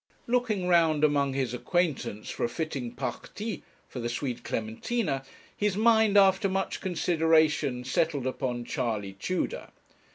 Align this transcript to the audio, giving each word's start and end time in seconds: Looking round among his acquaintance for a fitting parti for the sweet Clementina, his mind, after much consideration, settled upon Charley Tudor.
Looking 0.25 0.67
round 0.67 1.03
among 1.03 1.33
his 1.33 1.53
acquaintance 1.53 2.31
for 2.31 2.43
a 2.43 2.49
fitting 2.49 2.93
parti 2.93 3.61
for 3.87 3.99
the 3.99 4.09
sweet 4.09 4.43
Clementina, 4.43 5.23
his 5.55 5.77
mind, 5.77 6.17
after 6.17 6.49
much 6.49 6.81
consideration, 6.81 7.83
settled 7.85 8.25
upon 8.25 8.65
Charley 8.65 9.13
Tudor. 9.13 9.69